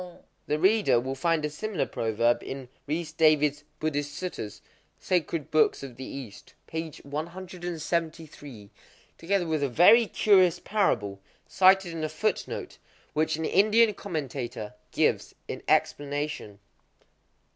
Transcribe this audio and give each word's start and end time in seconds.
—The 0.47 0.57
reader 0.57 0.99
will 0.99 1.13
find 1.13 1.45
a 1.45 1.49
similar 1.51 1.85
proverb 1.85 2.41
in 2.41 2.69
Rhys 2.87 3.11
David's 3.11 3.63
"Buddhist 3.79 4.15
Suttas" 4.19 4.61
(Sacred 4.99 5.51
Books 5.51 5.83
of 5.83 5.95
the 5.95 6.03
East), 6.05 6.55
p. 6.65 6.89
173,—together 7.03 9.45
with 9.45 9.61
a 9.61 9.69
very 9.69 10.07
curious 10.07 10.59
parable, 10.59 11.19
cited 11.47 11.91
in 11.93 12.03
a 12.03 12.09
footnote, 12.09 12.79
which 13.13 13.35
an 13.35 13.45
Indian 13.45 13.93
commentator 13.93 14.73
gives 14.91 15.35
in 15.47 15.61
explanation. 15.67 16.57